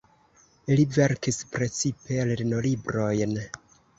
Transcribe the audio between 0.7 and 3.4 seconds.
Li verkis precipe lernolibrojn.